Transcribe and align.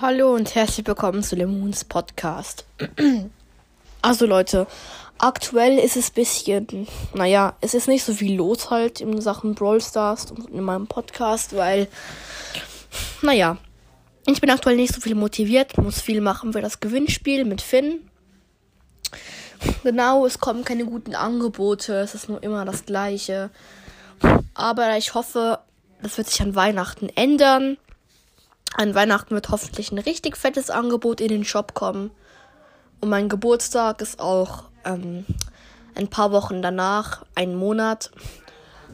Hallo 0.00 0.34
und 0.34 0.54
herzlich 0.54 0.86
willkommen 0.86 1.22
zu 1.22 1.36
Lemons 1.36 1.84
Podcast. 1.84 2.64
also 4.02 4.26
Leute, 4.26 4.66
aktuell 5.18 5.78
ist 5.78 5.96
es 5.96 6.10
bisschen, 6.10 6.88
naja, 7.14 7.56
es 7.60 7.74
ist 7.74 7.88
nicht 7.88 8.04
so 8.04 8.14
viel 8.14 8.36
los 8.36 8.70
halt 8.70 9.00
in 9.00 9.20
Sachen 9.20 9.54
Brawl 9.54 9.80
Stars 9.80 10.30
und 10.30 10.50
in 10.50 10.62
meinem 10.62 10.86
Podcast, 10.86 11.54
weil, 11.54 11.88
naja, 13.22 13.58
ich 14.26 14.40
bin 14.40 14.50
aktuell 14.50 14.76
nicht 14.76 14.94
so 14.94 15.00
viel 15.00 15.14
motiviert, 15.14 15.76
muss 15.78 16.00
viel 16.00 16.20
machen 16.20 16.52
für 16.52 16.60
das 16.60 16.80
Gewinnspiel 16.80 17.44
mit 17.44 17.60
Finn. 17.60 18.08
Genau, 19.82 20.24
es 20.24 20.38
kommen 20.38 20.64
keine 20.64 20.84
guten 20.84 21.14
Angebote, 21.14 21.94
es 22.00 22.14
ist 22.14 22.28
nur 22.28 22.42
immer 22.42 22.64
das 22.64 22.86
gleiche. 22.86 23.50
Aber 24.54 24.96
ich 24.96 25.14
hoffe, 25.14 25.58
das 26.02 26.16
wird 26.16 26.28
sich 26.28 26.40
an 26.40 26.54
Weihnachten 26.54 27.08
ändern. 27.10 27.76
An 28.76 28.94
Weihnachten 28.94 29.34
wird 29.34 29.50
hoffentlich 29.50 29.90
ein 29.92 29.98
richtig 29.98 30.36
fettes 30.36 30.70
Angebot 30.70 31.20
in 31.20 31.28
den 31.28 31.44
Shop 31.44 31.74
kommen. 31.74 32.10
Und 33.00 33.08
mein 33.08 33.28
Geburtstag 33.28 34.00
ist 34.00 34.20
auch 34.20 34.64
ähm, 34.84 35.24
ein 35.94 36.08
paar 36.08 36.32
Wochen 36.32 36.62
danach, 36.62 37.24
einen 37.34 37.56
Monat. 37.56 38.10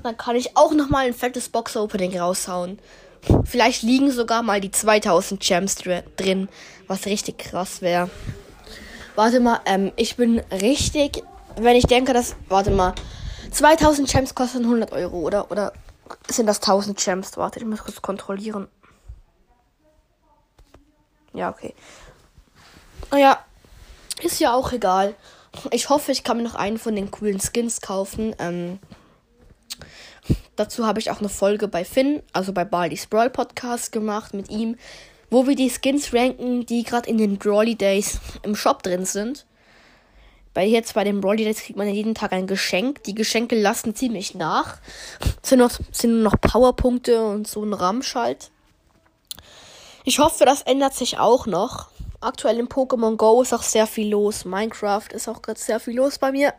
Dann 0.03 0.17
kann 0.17 0.37
ich 0.37 0.57
auch 0.57 0.73
nochmal 0.73 1.07
ein 1.07 1.15
fettes 1.15 1.49
Box-Opening 1.49 2.19
raushauen. 2.19 2.79
Vielleicht 3.45 3.83
liegen 3.83 4.11
sogar 4.11 4.43
mal 4.43 4.61
die 4.61 4.71
2000 4.71 5.41
Gems 5.41 5.77
drin, 6.17 6.49
was 6.87 7.07
richtig 7.07 7.39
krass 7.39 7.83
wäre. 7.83 8.09
Warte 9.17 9.41
mal, 9.41 9.61
ähm, 9.67 9.93
ich 9.97 10.17
bin 10.17 10.41
richtig, 10.53 11.23
wenn 11.57 11.77
ich 11.77 11.87
denke, 11.87 12.13
dass, 12.13 12.37
warte 12.49 12.71
mal, 12.71 12.95
2000 13.51 14.09
Gems 14.09 14.35
kosten 14.35 14.65
100 14.65 14.93
Euro, 14.93 15.19
oder? 15.21 15.51
Oder 15.51 15.73
sind 16.29 16.47
das 16.47 16.59
1000 16.59 17.03
Gems? 17.03 17.37
Warte, 17.37 17.59
ich 17.59 17.65
muss 17.65 17.83
kurz 17.83 18.01
kontrollieren. 18.03 18.69
Ja, 21.37 21.51
okay. 21.51 21.75
Naja, 23.11 23.39
ist 24.23 24.41
ja 24.41 24.55
auch 24.55 24.73
egal. 24.73 25.15
Ich 25.71 25.91
hoffe, 25.91 26.11
ich 26.11 26.25
kann 26.25 26.39
mir 26.39 26.43
noch 26.43 26.55
einen 26.55 26.79
von 26.79 26.97
den 26.97 27.11
coolen 27.11 27.41
Skins 27.41 27.83
kaufen. 27.83 28.35
Ähm, 28.39 28.79
dazu 30.57 30.87
habe 30.87 30.99
ich 30.99 31.11
auch 31.11 31.21
eine 31.21 31.29
Folge 31.29 31.69
bei 31.69 31.85
Finn, 31.85 32.23
also 32.33 32.55
bei 32.55 32.65
Barley's 32.65 33.07
Brawl 33.07 33.29
Podcast 33.29 33.93
gemacht 33.93 34.33
mit 34.33 34.49
ihm, 34.51 34.77
wo 35.29 35.47
wir 35.47 35.57
die 35.57 35.71
Skins 35.71 36.15
ranken, 36.15 36.65
die 36.65 36.85
gerade 36.85 37.11
in 37.11 37.19
den 37.19 37.37
Brawly 37.37 37.75
Days 37.75 38.19
im 38.43 38.57
Shop 38.57 38.83
drin 38.83 39.05
sind. 39.05 39.45
Bei 40.55 40.65
jetzt 40.65 40.95
bei 40.95 41.05
den 41.05 41.21
Brawly 41.21 41.45
Days 41.45 41.61
kriegt 41.61 41.77
man 41.77 41.87
ja 41.87 41.93
jeden 41.93 42.15
Tag 42.15 42.33
ein 42.33 42.47
Geschenk. 42.47 43.03
Die 43.03 43.15
Geschenke 43.15 43.61
lassen 43.61 43.95
ziemlich 43.95 44.35
nach. 44.35 44.79
Noch, 45.55 45.79
sind 45.93 46.13
nur 46.13 46.23
noch 46.23 46.41
Powerpunkte 46.41 47.23
und 47.23 47.47
so 47.47 47.63
ein 47.63 47.75
Ramschalt. 47.75 48.51
Ich 50.09 50.21
hoffe, 50.21 50.45
das 50.45 50.63
ändert 50.63 50.95
sich 50.95 51.19
auch 51.19 51.47
noch. 51.47 51.89
Aktuell 52.21 52.61
in 52.61 52.69
Pokémon 52.69 53.17
Go 53.17 53.43
ist 53.43 53.53
auch 53.53 53.65
sehr 53.65 53.89
viel 53.89 54.11
los. 54.11 54.45
Minecraft 54.45 55.09
ist 55.13 55.27
auch 55.27 55.43
gerade 55.43 55.59
sehr 55.59 55.81
viel 55.81 55.97
los 55.97 56.21
bei 56.21 56.31
mir. 56.31 56.55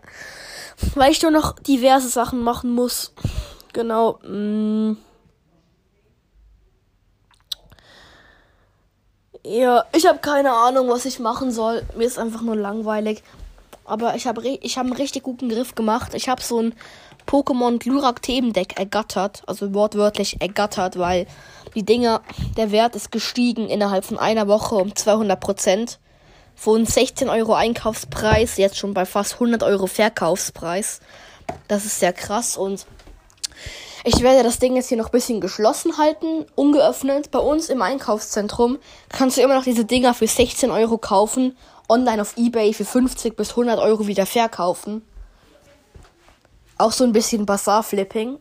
Weil 0.95 1.13
ich 1.13 1.21
nur 1.21 1.31
noch 1.31 1.57
diverse 1.57 2.09
Sachen 2.09 2.43
machen 2.43 2.71
muss. 2.71 3.13
Genau. 3.71 4.19
Mm. 4.21 4.97
Ja, 9.45 9.85
ich 9.95 10.05
habe 10.05 10.19
keine 10.19 10.51
Ahnung, 10.51 10.89
was 10.89 11.05
ich 11.05 11.19
machen 11.19 11.49
soll. 11.51 11.85
Mir 11.95 12.03
ist 12.03 12.19
einfach 12.19 12.41
nur 12.41 12.57
langweilig. 12.57 13.23
Aber 13.87 14.15
ich 14.15 14.27
habe 14.27 14.47
ich 14.47 14.77
hab 14.77 14.85
einen 14.85 14.93
richtig 14.93 15.23
guten 15.23 15.49
Griff 15.49 15.73
gemacht. 15.73 16.13
Ich 16.13 16.29
habe 16.29 16.41
so 16.41 16.61
ein 16.61 16.75
Pokémon 17.25 17.79
Glurak 17.79 18.21
Themendeck 18.21 18.77
ergattert. 18.77 19.43
Also 19.47 19.73
wortwörtlich 19.73 20.41
ergattert, 20.41 20.99
weil 20.99 21.25
die 21.73 21.83
Dinger, 21.83 22.21
der 22.57 22.71
Wert 22.71 22.95
ist 22.95 23.11
gestiegen 23.11 23.69
innerhalb 23.69 24.05
von 24.05 24.19
einer 24.19 24.47
Woche 24.47 24.75
um 24.75 24.95
200 24.95 25.39
Prozent. 25.39 25.99
Von 26.55 26.85
16 26.85 27.29
Euro 27.29 27.53
Einkaufspreis, 27.53 28.57
jetzt 28.57 28.77
schon 28.77 28.93
bei 28.93 29.05
fast 29.05 29.35
100 29.35 29.61
Euro 29.63 29.85
Verkaufspreis. 29.87 31.01
Das 31.67 31.85
ist 31.85 31.99
sehr 31.99 32.13
krass 32.13 32.57
und 32.57 32.87
ich 34.03 34.21
werde 34.21 34.41
das 34.41 34.59
Ding 34.59 34.75
jetzt 34.75 34.87
hier 34.87 34.97
noch 34.97 35.07
ein 35.07 35.11
bisschen 35.11 35.41
geschlossen 35.41 35.97
halten, 35.97 36.45
ungeöffnet. 36.55 37.29
Bei 37.29 37.39
uns 37.39 37.69
im 37.69 37.81
Einkaufszentrum 37.81 38.77
kannst 39.09 39.37
du 39.37 39.41
immer 39.41 39.55
noch 39.55 39.65
diese 39.65 39.85
Dinger 39.85 40.13
für 40.13 40.27
16 40.27 40.71
Euro 40.71 40.97
kaufen, 40.97 41.57
online 41.89 42.21
auf 42.21 42.37
Ebay 42.37 42.73
für 42.73 42.85
50 42.85 43.35
bis 43.35 43.51
100 43.51 43.79
Euro 43.79 44.07
wieder 44.07 44.25
verkaufen. 44.25 45.01
Auch 46.77 46.91
so 46.91 47.03
ein 47.03 47.13
bisschen 47.13 47.45
Bazaar-Flipping. 47.45 48.37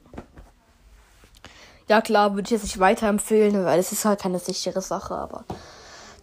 Ja 1.88 2.00
klar, 2.00 2.34
würde 2.34 2.46
ich 2.46 2.50
jetzt 2.50 2.64
nicht 2.64 2.78
weiterempfehlen, 2.80 3.64
weil 3.64 3.78
es 3.78 3.92
ist 3.92 4.04
halt 4.04 4.20
keine 4.20 4.40
sichere 4.40 4.80
Sache, 4.80 5.14
aber 5.14 5.44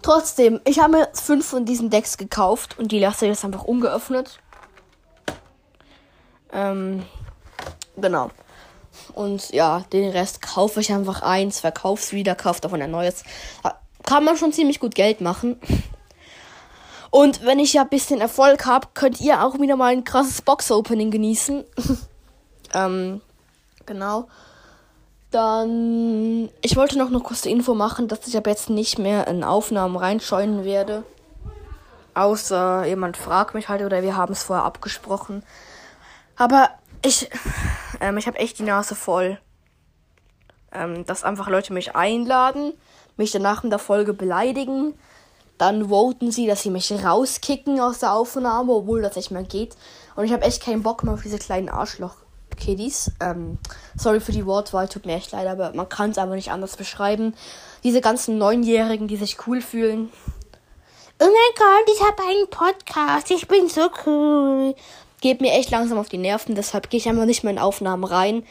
trotzdem, 0.01 0.59
ich 0.65 0.79
habe 0.79 0.97
mir 0.97 1.09
fünf 1.13 1.45
von 1.47 1.65
diesen 1.65 1.89
Decks 1.89 2.17
gekauft 2.17 2.77
und 2.77 2.91
die 2.91 2.99
lasse 2.99 3.25
ich 3.25 3.29
jetzt 3.29 3.45
einfach 3.45 3.63
ungeöffnet. 3.63 4.39
Ähm, 6.51 7.03
genau. 7.95 8.29
Und 9.13 9.51
ja, 9.51 9.85
den 9.91 10.09
Rest 10.11 10.41
kaufe 10.41 10.81
ich 10.81 10.91
einfach 10.91 11.21
eins, 11.21 11.61
verkauf's 11.61 12.11
wieder, 12.11 12.35
kauft 12.35 12.65
davon 12.65 12.81
ein 12.81 12.91
neues. 12.91 13.23
Kann 14.03 14.25
man 14.25 14.37
schon 14.37 14.51
ziemlich 14.51 14.79
gut 14.79 14.95
Geld 14.95 15.21
machen. 15.21 15.59
Und 17.13 17.45
wenn 17.45 17.59
ich 17.59 17.73
ja 17.73 17.83
ein 17.83 17.89
bisschen 17.89 18.21
Erfolg 18.21 18.65
habe, 18.65 18.87
könnt 18.95 19.21
ihr 19.21 19.43
auch 19.43 19.59
wieder 19.59 19.75
mal 19.75 19.91
ein 19.91 20.03
krasses 20.03 20.41
Box-Opening 20.41 21.11
genießen. 21.11 21.63
ähm, 22.73 23.21
genau. 23.85 24.27
Dann, 25.29 26.49
ich 26.63 26.75
wollte 26.75 26.97
noch 26.97 27.09
eine 27.09 27.19
kurze 27.19 27.51
Info 27.51 27.75
machen, 27.75 28.07
dass 28.07 28.25
ich 28.25 28.35
ab 28.35 28.47
jetzt 28.47 28.71
nicht 28.71 28.97
mehr 28.97 29.27
in 29.27 29.43
Aufnahmen 29.43 29.95
reinscheuen 29.95 30.63
werde. 30.63 31.03
Außer 32.15 32.85
jemand 32.87 33.15
fragt 33.15 33.53
mich 33.53 33.69
halt 33.69 33.83
oder 33.83 34.01
wir 34.01 34.17
haben 34.17 34.33
es 34.33 34.41
vorher 34.41 34.65
abgesprochen. 34.65 35.43
Aber 36.35 36.71
ich, 37.05 37.29
ähm, 38.01 38.17
ich 38.17 38.25
habe 38.25 38.39
echt 38.39 38.57
die 38.57 38.63
Nase 38.63 38.95
voll. 38.95 39.37
Ähm, 40.71 41.05
dass 41.05 41.23
einfach 41.23 41.47
Leute 41.47 41.73
mich 41.73 41.95
einladen, 41.95 42.73
mich 43.17 43.29
danach 43.29 43.63
in 43.63 43.69
der 43.69 43.77
Folge 43.77 44.15
beleidigen. 44.15 44.95
Dann 45.57 45.89
voten 45.89 46.31
sie, 46.31 46.47
dass 46.47 46.63
sie 46.63 46.69
mich 46.69 46.91
rauskicken 46.91 47.79
aus 47.79 47.99
der 47.99 48.13
Aufnahme, 48.13 48.73
obwohl 48.73 49.01
das 49.01 49.15
nicht 49.15 49.31
mehr 49.31 49.43
geht. 49.43 49.75
Und 50.15 50.25
ich 50.25 50.33
habe 50.33 50.43
echt 50.43 50.63
keinen 50.63 50.83
Bock 50.83 51.03
mehr 51.03 51.13
auf 51.13 51.23
diese 51.23 51.39
kleinen 51.39 51.69
Arschloch. 51.69 52.15
Kiddies. 52.55 53.11
Ähm, 53.19 53.57
sorry 53.95 54.19
für 54.19 54.31
die 54.31 54.45
Wortwahl, 54.45 54.87
tut 54.87 55.05
mir 55.05 55.15
echt 55.15 55.31
leid, 55.31 55.47
aber 55.47 55.73
man 55.73 55.89
kann 55.89 56.11
es 56.11 56.17
aber 56.17 56.35
nicht 56.35 56.51
anders 56.51 56.77
beschreiben. 56.77 57.33
Diese 57.83 58.01
ganzen 58.01 58.37
Neunjährigen, 58.37 59.07
die 59.07 59.17
sich 59.17 59.47
cool 59.47 59.61
fühlen. 59.61 60.09
Oh 61.19 61.25
mein 61.25 61.55
Gott, 61.55 61.95
ich 61.95 62.01
habe 62.01 62.23
einen 62.29 62.49
Podcast, 62.49 63.31
ich 63.31 63.47
bin 63.47 63.69
so 63.69 63.89
cool. 64.05 64.75
Geht 65.21 65.41
mir 65.41 65.53
echt 65.53 65.71
langsam 65.71 65.97
auf 65.97 66.09
die 66.09 66.17
Nerven, 66.17 66.55
deshalb 66.55 66.89
gehe 66.89 66.97
ich 66.99 67.07
einfach 67.07 67.25
nicht 67.25 67.43
mehr 67.43 67.53
in 67.53 67.59
Aufnahmen 67.59 68.03
rein. 68.03 68.43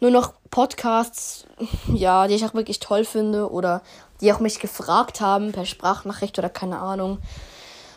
Nur 0.00 0.10
noch 0.10 0.32
Podcasts, 0.50 1.46
ja, 1.92 2.26
die 2.26 2.34
ich 2.34 2.44
auch 2.44 2.54
wirklich 2.54 2.80
toll 2.80 3.04
finde 3.04 3.50
oder 3.50 3.82
die 4.20 4.32
auch 4.32 4.40
mich 4.40 4.58
gefragt 4.58 5.20
haben 5.20 5.52
per 5.52 5.66
Sprachnachricht 5.66 6.38
oder 6.38 6.48
keine 6.48 6.78
Ahnung 6.78 7.18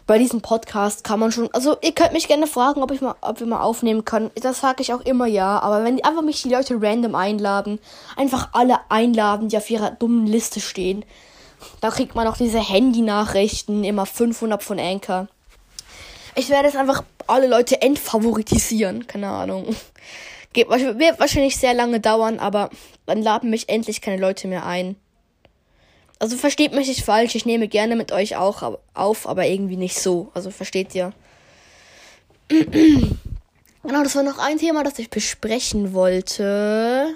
bei 0.06 0.18
diesem 0.18 0.42
Podcast 0.42 1.04
kann 1.04 1.20
man 1.20 1.32
schon, 1.32 1.50
also 1.54 1.78
ihr 1.82 1.94
könnt 1.94 2.14
mich 2.14 2.28
gerne 2.28 2.48
fragen, 2.48 2.84
ob 2.84 2.92
ich 2.92 3.02
mal, 3.02 3.16
ob 3.22 3.40
wir 3.40 3.48
mal 3.48 3.62
aufnehmen 3.62 4.04
können. 4.04 4.32
Das 4.36 4.60
sage 4.60 4.82
ich 4.82 4.94
auch 4.94 5.02
immer 5.02 5.28
ja. 5.28 5.60
Aber 5.60 5.84
wenn 5.84 6.04
einfach 6.04 6.22
mich 6.22 6.42
die 6.42 6.50
Leute 6.50 6.78
random 6.82 7.16
einladen, 7.16 7.80
einfach 8.18 8.50
alle 8.54 8.80
einladen, 8.90 9.48
die 9.48 9.58
auf 9.58 9.70
ihrer 9.70 9.92
dummen 9.92 10.28
Liste 10.28 10.60
stehen, 10.60 11.06
da 11.80 11.90
kriegt 11.92 12.16
man 12.16 12.28
auch 12.28 12.36
diese 12.36 12.60
Handy-Nachrichten, 12.60 13.86
immer 13.86 14.06
500 14.06 14.62
von 14.62 14.80
Anchor. 14.80 15.28
Ich 16.36 16.50
werde 16.50 16.68
jetzt 16.68 16.78
einfach 16.78 17.04
alle 17.28 17.48
Leute 17.48 17.82
entfavoritisieren, 17.82 19.08
keine 19.08 19.30
Ahnung. 19.30 19.74
Geht, 20.54 20.70
wird 20.70 21.20
wahrscheinlich 21.20 21.58
sehr 21.58 21.74
lange 21.74 22.00
dauern, 22.00 22.40
aber 22.40 22.70
dann 23.06 23.22
laden 23.22 23.50
mich 23.50 23.70
endlich 23.70 24.02
keine 24.02 24.22
Leute 24.22 24.48
mehr 24.48 24.66
ein. 24.66 24.96
Also 26.20 26.38
versteht 26.38 26.74
mich 26.74 26.88
nicht 26.88 27.04
falsch, 27.04 27.36
ich 27.36 27.46
nehme 27.46 27.68
gerne 27.68 27.96
mit 27.96 28.12
euch 28.12 28.36
auch 28.36 28.80
auf, 28.94 29.28
aber 29.28 29.46
irgendwie 29.46 29.78
nicht 29.78 30.00
so. 30.00 30.32
Also 30.34 30.52
versteht 30.52 30.94
ihr? 30.96 31.12
genau, 32.50 34.04
das 34.04 34.16
war 34.16 34.24
noch 34.24 34.38
ein 34.38 34.60
Thema, 34.60 34.84
das 34.84 35.00
ich 35.00 35.10
besprechen 35.10 35.94
wollte. 35.94 37.16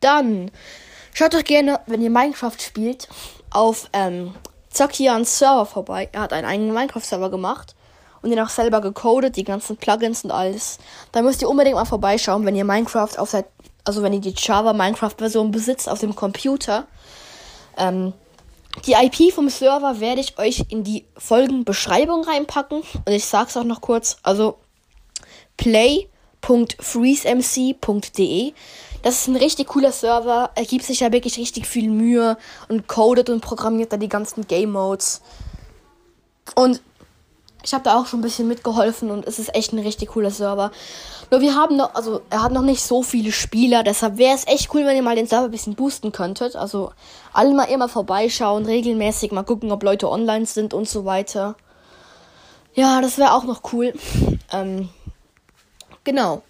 Dann 0.00 0.50
schaut 1.14 1.34
doch 1.34 1.44
gerne, 1.44 1.80
wenn 1.86 2.02
ihr 2.02 2.10
Minecraft 2.10 2.58
spielt, 2.58 3.08
auf 3.50 3.88
ähm, 3.92 4.34
Zakians 4.68 5.38
Server 5.38 5.66
vorbei. 5.66 6.08
Er 6.12 6.22
hat 6.22 6.32
einen 6.32 6.46
eigenen 6.46 6.74
Minecraft-Server 6.74 7.30
gemacht 7.30 7.75
und 8.26 8.30
den 8.30 8.40
auch 8.40 8.48
selber 8.48 8.80
gecodet, 8.80 9.36
die 9.36 9.44
ganzen 9.44 9.76
Plugins 9.76 10.24
und 10.24 10.32
alles. 10.32 10.78
Da 11.12 11.22
müsst 11.22 11.42
ihr 11.42 11.48
unbedingt 11.48 11.76
mal 11.76 11.84
vorbeischauen, 11.84 12.44
wenn 12.44 12.56
ihr 12.56 12.64
Minecraft 12.64 13.16
auf 13.18 13.30
der, 13.30 13.44
also 13.84 14.02
wenn 14.02 14.12
ihr 14.12 14.20
die 14.20 14.34
Java 14.36 14.72
Minecraft-Version 14.72 15.52
besitzt 15.52 15.88
auf 15.88 16.00
dem 16.00 16.16
Computer. 16.16 16.88
Ähm, 17.78 18.14
die 18.84 18.94
IP 18.94 19.32
vom 19.32 19.48
Server 19.48 20.00
werde 20.00 20.20
ich 20.20 20.36
euch 20.38 20.64
in 20.70 20.82
die 20.82 21.04
Folgenbeschreibung 21.16 22.24
reinpacken. 22.24 22.80
Und 22.80 23.12
ich 23.12 23.24
sage 23.24 23.48
es 23.48 23.56
auch 23.56 23.62
noch 23.62 23.80
kurz. 23.80 24.16
Also 24.24 24.58
play.freezemc.de. 25.56 28.54
Das 29.02 29.20
ist 29.20 29.28
ein 29.28 29.36
richtig 29.36 29.68
cooler 29.68 29.92
Server. 29.92 30.50
Er 30.56 30.64
gibt 30.64 30.84
sich 30.84 30.98
ja 30.98 31.12
wirklich 31.12 31.38
richtig 31.38 31.68
viel 31.68 31.88
Mühe 31.88 32.36
und 32.68 32.88
codet 32.88 33.30
und 33.30 33.40
programmiert 33.40 33.92
da 33.92 33.98
die 33.98 34.08
ganzen 34.08 34.48
Game 34.48 34.72
Modes. 34.72 35.22
Und 36.56 36.82
ich 37.66 37.74
habe 37.74 37.82
da 37.82 37.98
auch 37.98 38.06
schon 38.06 38.20
ein 38.20 38.22
bisschen 38.22 38.46
mitgeholfen 38.46 39.10
und 39.10 39.26
es 39.26 39.40
ist 39.40 39.52
echt 39.52 39.72
ein 39.72 39.80
richtig 39.80 40.10
cooler 40.10 40.30
Server. 40.30 40.70
Nur 41.32 41.40
wir 41.40 41.56
haben 41.56 41.76
noch, 41.76 41.96
also 41.96 42.20
er 42.30 42.44
hat 42.44 42.52
noch 42.52 42.62
nicht 42.62 42.80
so 42.80 43.02
viele 43.02 43.32
Spieler, 43.32 43.82
deshalb 43.82 44.18
wäre 44.18 44.36
es 44.36 44.46
echt 44.46 44.72
cool, 44.72 44.86
wenn 44.86 44.94
ihr 44.94 45.02
mal 45.02 45.16
den 45.16 45.26
Server 45.26 45.46
ein 45.46 45.50
bisschen 45.50 45.74
boosten 45.74 46.12
könntet. 46.12 46.54
Also 46.54 46.92
alle 47.32 47.52
mal 47.52 47.64
immer 47.64 47.88
vorbeischauen, 47.88 48.66
regelmäßig 48.66 49.32
mal 49.32 49.42
gucken, 49.42 49.72
ob 49.72 49.82
Leute 49.82 50.08
online 50.08 50.46
sind 50.46 50.74
und 50.74 50.88
so 50.88 51.04
weiter. 51.04 51.56
Ja, 52.74 53.00
das 53.00 53.18
wäre 53.18 53.32
auch 53.32 53.42
noch 53.42 53.72
cool. 53.72 53.94
Ähm, 54.52 54.88
genau. 56.04 56.42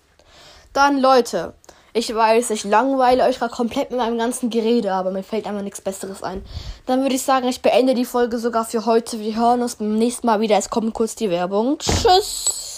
Dann 0.74 1.00
Leute, 1.00 1.54
ich 1.96 2.14
weiß, 2.14 2.50
ich 2.50 2.64
langweile 2.64 3.24
euch 3.24 3.38
gerade 3.38 3.54
komplett 3.54 3.90
mit 3.90 3.98
meinem 3.98 4.18
ganzen 4.18 4.50
Gerede, 4.50 4.92
aber 4.92 5.10
mir 5.10 5.22
fällt 5.22 5.46
einfach 5.46 5.62
nichts 5.62 5.80
Besseres 5.80 6.22
ein. 6.22 6.44
Dann 6.84 7.00
würde 7.00 7.14
ich 7.14 7.22
sagen, 7.22 7.48
ich 7.48 7.62
beende 7.62 7.94
die 7.94 8.04
Folge 8.04 8.38
sogar 8.38 8.66
für 8.66 8.84
heute. 8.84 9.18
Wir 9.18 9.34
hören 9.34 9.62
uns 9.62 9.76
beim 9.76 9.96
nächsten 9.96 10.26
Mal 10.26 10.40
wieder. 10.40 10.58
Es 10.58 10.68
kommt 10.68 10.92
kurz 10.92 11.14
die 11.14 11.30
Werbung. 11.30 11.78
Tschüss. 11.78 12.75